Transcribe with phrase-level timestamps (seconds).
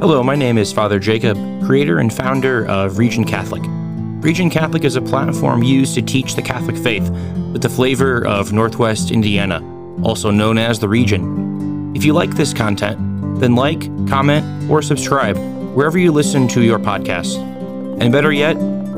[0.00, 3.62] Hello, my name is Father Jacob, creator and founder of Region Catholic.
[4.24, 7.10] Region Catholic is a platform used to teach the Catholic faith
[7.52, 9.62] with the flavor of Northwest Indiana,
[10.02, 11.94] also known as the region.
[11.94, 12.98] If you like this content,
[13.40, 15.36] then like, comment, or subscribe
[15.74, 17.36] wherever you listen to your podcast.
[18.00, 18.56] And better yet,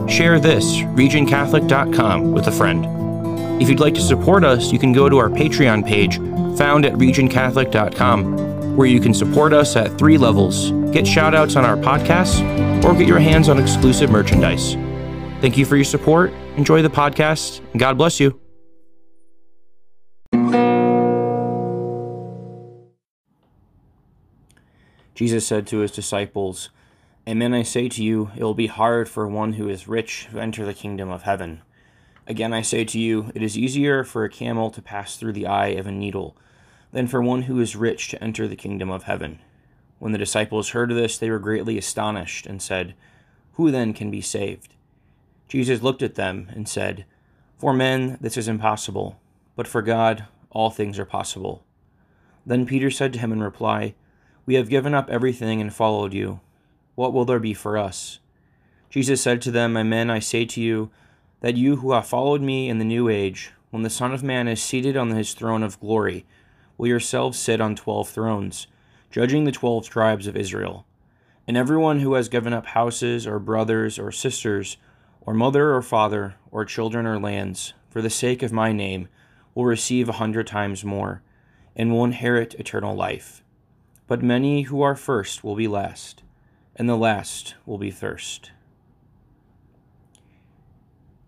[0.09, 3.61] share this, regioncatholic.com, with a friend.
[3.61, 6.19] If you'd like to support us, you can go to our Patreon page
[6.57, 11.77] found at regioncatholic.com, where you can support us at three levels, get shoutouts on our
[11.77, 12.41] podcasts,
[12.85, 14.75] or get your hands on exclusive merchandise.
[15.41, 16.33] Thank you for your support.
[16.57, 18.41] Enjoy the podcast, and God bless you.
[25.15, 26.71] Jesus said to his disciples,
[27.29, 30.41] Amen, I say to you, it will be hard for one who is rich to
[30.41, 31.63] enter the kingdom of heaven.
[32.27, 35.47] Again, I say to you, it is easier for a camel to pass through the
[35.47, 36.37] eye of a needle
[36.93, 39.41] than for one who is rich to enter the kingdom of heaven.
[39.99, 42.95] When the disciples heard this, they were greatly astonished and said,
[43.55, 44.75] Who then can be saved?
[45.49, 47.05] Jesus looked at them and said,
[47.57, 49.21] For men this is impossible,
[49.57, 51.65] but for God all things are possible.
[52.45, 53.95] Then Peter said to him in reply,
[54.45, 56.41] We have given up everything and followed you.
[56.95, 58.19] What will there be for us?
[58.91, 60.91] Jesus said to them, Amen, I say to you,
[61.41, 64.47] that you who have followed me in the new age, when the Son of Man
[64.47, 66.27] is seated on his throne of glory,
[66.77, 68.67] will yourselves sit on twelve thrones,
[69.11, 70.87] judging the twelve tribes of Israel.
[71.47, 74.77] And everyone who has given up houses, or brothers, or sisters,
[75.21, 79.09] or mother, or father, or children, or lands, for the sake of my name,
[79.55, 81.23] will receive a hundred times more,
[81.77, 83.43] and will inherit eternal life.
[84.07, 86.23] But many who are first will be last,
[86.77, 88.51] and the last will be first.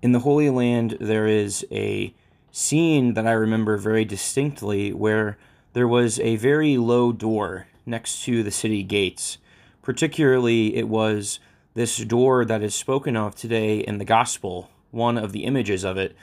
[0.01, 2.15] In the Holy Land, there is a
[2.55, 5.37] scene that I remember very distinctly where
[5.73, 9.39] there was a very low door next to the city gates.
[9.83, 11.41] Particularly, it was
[11.75, 15.97] this door that is spoken of today in the Gospel, one of the images of
[15.97, 16.15] it,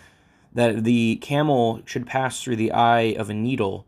[0.53, 3.85] that the camel should pass through the eye of a needle.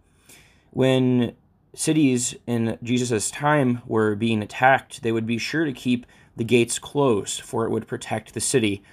[0.71, 1.37] When
[1.73, 6.05] cities in Jesus' time were being attacked, they would be sure to keep
[6.35, 8.83] the gates closed, for it would protect the city.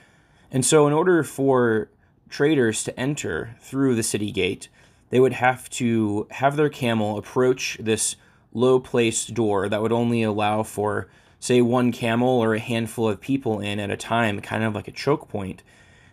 [0.53, 1.89] And so, in order for
[2.31, 4.69] traders to enter through the city gate,
[5.11, 8.17] they would have to have their camel approach this
[8.53, 11.09] low placed door that would only allow for,
[11.39, 14.89] say, one camel or a handful of people in at a time, kind of like
[14.89, 15.63] a choke point.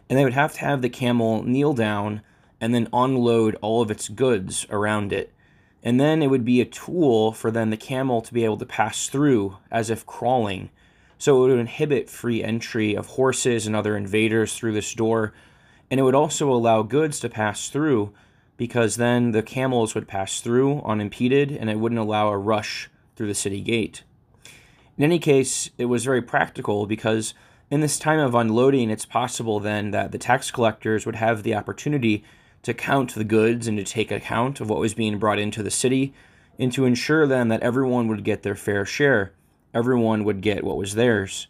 [0.09, 2.22] And they would have to have the camel kneel down
[2.59, 5.31] and then unload all of its goods around it.
[5.83, 8.66] And then it would be a tool for then the camel to be able to
[8.66, 10.69] pass through as if crawling.
[11.19, 15.33] So it would inhibit free entry of horses and other invaders through this door.
[15.89, 18.13] And it would also allow goods to pass through
[18.57, 23.27] because then the camels would pass through unimpeded and it wouldn't allow a rush through
[23.27, 24.03] the city gate.
[24.97, 27.33] In any case, it was very practical because
[27.69, 31.53] in this time of unloading, it's possible then that the tax collectors would have the
[31.53, 32.23] opportunity
[32.63, 35.71] to count the goods and to take account of what was being brought into the
[35.71, 36.13] city
[36.57, 39.31] and to ensure then that everyone would get their fair share.
[39.73, 41.47] Everyone would get what was theirs.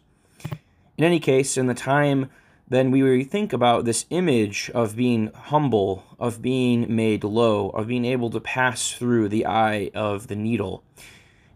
[0.98, 2.28] In any case, in the time
[2.70, 8.04] then we think about this image of being humble, of being made low, of being
[8.04, 10.82] able to pass through the eye of the needle.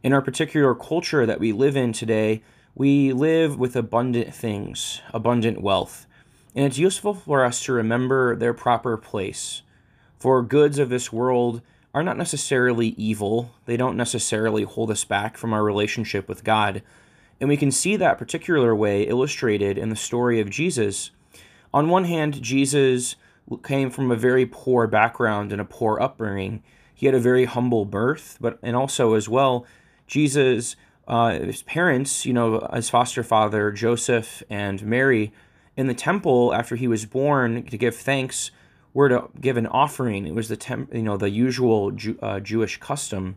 [0.03, 2.43] In our particular culture that we live in today,
[2.75, 6.07] we live with abundant things, abundant wealth.
[6.55, 9.63] And it's useful for us to remember their proper place.
[10.19, 11.61] For goods of this world
[11.95, 16.83] are not necessarily evil, they don't necessarily hold us back from our relationship with God
[17.43, 21.11] and we can see that particular way illustrated in the story of Jesus.
[21.75, 23.17] On one hand, Jesus
[23.65, 26.63] came from a very poor background and a poor upbringing.
[26.95, 29.67] He had a very humble birth, but and also as well,
[30.07, 30.77] Jesus,
[31.09, 35.33] uh, his parents, you know, his foster father Joseph and Mary,
[35.77, 38.53] in the temple after he was born to give thanks,
[38.95, 40.29] were to give an offering.
[40.29, 43.37] It was the temp, you know, the usual Jew, uh, Jewish custom.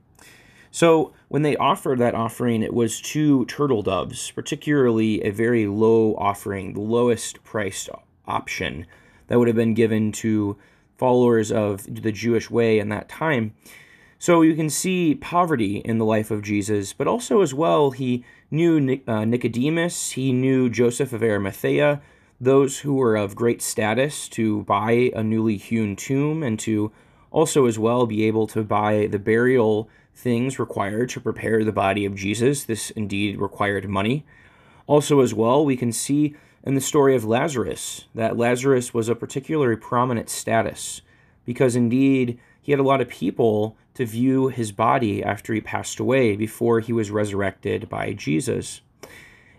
[0.75, 6.16] So when they offered that offering, it was two turtle doves, particularly a very low
[6.16, 7.90] offering, the lowest priced
[8.28, 8.85] option
[9.28, 10.58] that would have been given to
[10.97, 13.53] followers of the Jewish way in that time.
[14.20, 18.26] So you can see poverty in the life of Jesus, but also as well, he
[18.52, 22.02] knew uh, Nicodemus, he knew Joseph of Arimathea,
[22.41, 26.91] those who were of great status to buy a newly hewn tomb and to
[27.32, 32.06] also as well be able to buy the burial things required to prepare the body
[32.06, 32.64] of Jesus.
[32.64, 34.26] This indeed required money.
[34.88, 39.16] Also, as well, we can see in the story of Lazarus that Lazarus was a
[39.16, 41.02] particularly prominent status
[41.46, 46.00] because indeed he had a lot of people to view his body after he passed
[46.00, 48.82] away before he was resurrected by Jesus.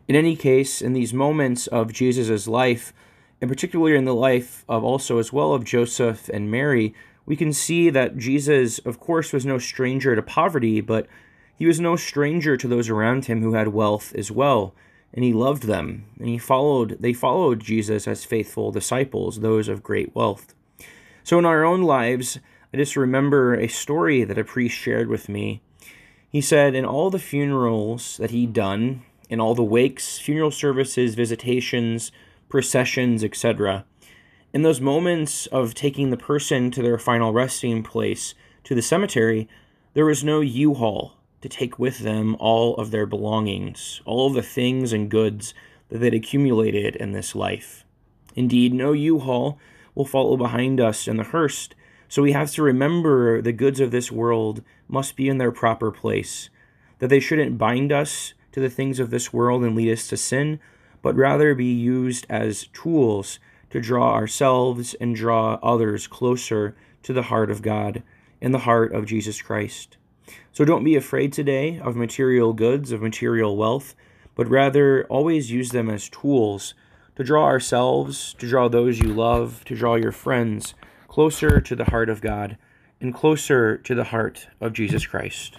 [0.08, 2.92] In any case, in these moments of Jesus' life,
[3.40, 6.94] and particularly in the life of also as well of Joseph and Mary,
[7.26, 11.06] we can see that Jesus, of course, was no stranger to poverty, but
[11.58, 14.74] he was no stranger to those around him who had wealth as well,
[15.12, 19.82] and he loved them, and he followed they followed Jesus as faithful disciples, those of
[19.82, 20.54] great wealth.
[21.24, 22.38] So in our own lives,
[22.72, 25.62] I just remember a story that a priest shared with me.
[26.30, 31.14] He said in all the funerals that he'd done, in all the wakes, funeral services,
[31.14, 32.12] visitations,
[32.48, 33.84] processions, etc.,
[34.52, 38.34] in those moments of taking the person to their final resting place,
[38.64, 39.48] to the cemetery,
[39.94, 44.34] there was no U Haul to take with them all of their belongings, all of
[44.34, 45.54] the things and goods
[45.88, 47.84] that they'd accumulated in this life.
[48.34, 49.58] Indeed, no U Haul
[49.94, 51.68] will follow behind us in the hearse
[52.08, 55.90] so we have to remember the goods of this world must be in their proper
[55.90, 56.50] place,
[56.98, 60.16] that they shouldn't bind us to the things of this world and lead us to
[60.16, 60.60] sin,
[61.02, 63.38] but rather be used as tools
[63.70, 68.02] to draw ourselves and draw others closer to the heart of God
[68.40, 69.96] and the heart of Jesus Christ.
[70.52, 73.94] So don't be afraid today of material goods, of material wealth,
[74.34, 76.74] but rather always use them as tools
[77.16, 80.74] to draw ourselves, to draw those you love, to draw your friends
[81.08, 82.58] closer to the heart of God
[83.00, 85.58] and closer to the heart of Jesus Christ.